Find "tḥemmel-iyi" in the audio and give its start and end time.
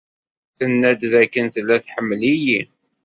1.85-2.61